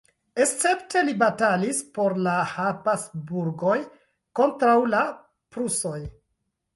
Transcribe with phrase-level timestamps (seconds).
[0.43, 3.77] Escepte li batalis por la Habsburgoj
[4.41, 5.03] kontraŭ la
[5.57, 5.97] prusoj.